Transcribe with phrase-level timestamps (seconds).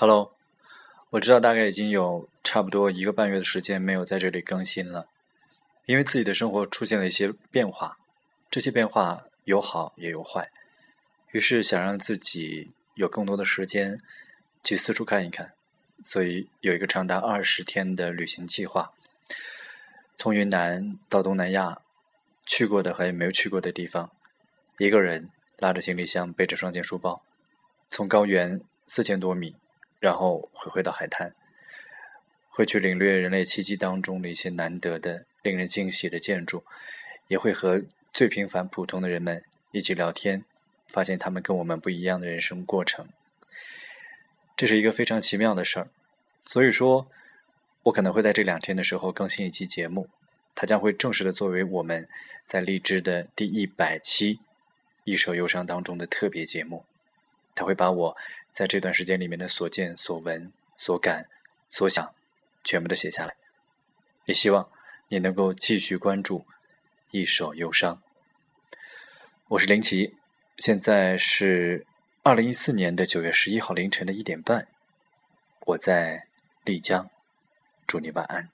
[0.00, 0.34] Hello，
[1.10, 5.06] 我知道大概已经有差不多一个半月的时间没有在这里更新了，
[5.84, 7.98] 因为自己的生活出现了一些变化，
[8.50, 10.50] 这些变化有好也有坏，
[11.32, 14.00] 于是想让自己有更多的时间
[14.64, 15.52] 去四处看一看，
[16.02, 18.94] 所以有一个长达二十天的旅行计划，
[20.16, 21.82] 从云南到东南亚，
[22.46, 24.10] 去过的和没有去过的地方，
[24.78, 25.28] 一个人
[25.58, 27.22] 拉着行李箱，背着双肩书包，
[27.90, 29.54] 从高原四千多米。
[30.00, 31.34] 然后会回到海滩，
[32.48, 36.64] 会去领略人类奇迹当中的一些难得的、令人惊喜的建筑，
[37.28, 40.44] 也会和最平凡普通的人们一起聊天，
[40.86, 43.06] 发现他们跟我们不一样的人生过程。
[44.56, 45.88] 这是一个非常奇妙的事儿，
[46.44, 47.06] 所以说，
[47.84, 50.08] 我可能会在这两天的时候更新一期节目，
[50.54, 52.08] 它将会正式的作为我们
[52.44, 54.34] 在荔枝的第一百期
[55.04, 56.84] 《一首忧伤》当中的特别节目。
[57.54, 58.16] 他会把我
[58.50, 61.28] 在这段时间里面的所见所闻所感
[61.68, 62.14] 所想
[62.64, 63.34] 全部都写下来，
[64.26, 64.70] 也希望
[65.08, 66.46] 你能够继续关注
[67.10, 68.02] 一首忧伤。
[69.48, 70.14] 我是林奇，
[70.58, 71.86] 现在是
[72.22, 74.68] 二零一四年的九月十一号凌晨的一点半，
[75.66, 76.26] 我在
[76.64, 77.10] 丽江，
[77.86, 78.48] 祝你晚安。